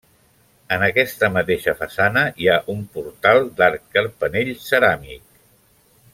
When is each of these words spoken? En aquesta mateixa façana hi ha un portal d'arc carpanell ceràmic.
En 0.77 0.85
aquesta 0.85 1.27
mateixa 1.35 1.75
façana 1.81 2.23
hi 2.45 2.49
ha 2.53 2.57
un 2.75 2.81
portal 2.97 3.45
d'arc 3.61 3.85
carpanell 3.99 4.51
ceràmic. 4.71 5.23